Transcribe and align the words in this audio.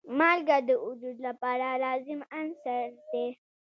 مالګه 0.17 0.57
د 0.67 0.69
وجود 0.85 1.17
لپاره 1.27 1.67
لازم 1.83 2.19
عنصر 2.39 2.85
دی. 3.11 3.27